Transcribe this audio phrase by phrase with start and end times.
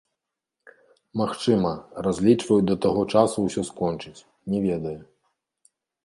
[1.19, 1.73] Магчыма,
[2.07, 4.95] разлічваюць да таго часу ўсё скончыць, не ведаю.